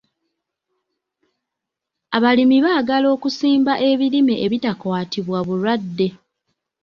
Abalimi 2.15 2.57
baagala 2.65 3.07
okusimba 3.15 3.73
ebirime 3.89 4.35
ebitakwatibwa 4.45 5.39
bulwadde. 5.47 6.07